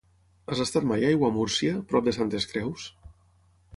[0.53, 2.89] Has estat mai a Aiguamúrcia, prop de Santes Creus?